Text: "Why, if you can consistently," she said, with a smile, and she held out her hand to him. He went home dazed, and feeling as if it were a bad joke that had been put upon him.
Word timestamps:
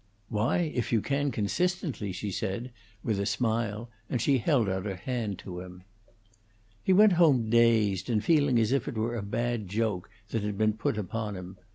"Why, 0.29 0.61
if 0.73 0.91
you 0.91 0.99
can 0.99 1.29
consistently," 1.29 2.11
she 2.11 2.31
said, 2.31 2.71
with 3.03 3.19
a 3.19 3.25
smile, 3.27 3.91
and 4.09 4.19
she 4.19 4.39
held 4.39 4.67
out 4.67 4.87
her 4.87 4.95
hand 4.95 5.37
to 5.45 5.59
him. 5.59 5.83
He 6.83 6.91
went 6.91 7.11
home 7.21 7.51
dazed, 7.51 8.09
and 8.09 8.23
feeling 8.23 8.57
as 8.57 8.71
if 8.71 8.87
it 8.87 8.95
were 8.97 9.15
a 9.15 9.21
bad 9.21 9.67
joke 9.67 10.09
that 10.31 10.41
had 10.41 10.57
been 10.57 10.73
put 10.73 10.97
upon 10.97 11.35
him. 11.35 11.59